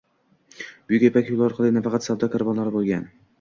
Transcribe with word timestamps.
Buyuk 0.91 1.05
ipak 1.09 1.29
yoʻli 1.31 1.45
orqali 1.49 1.69
nafaqat 1.77 2.09
savdo 2.09 2.31
karvonlari 2.37 2.75
bo'lgan. 2.79 3.07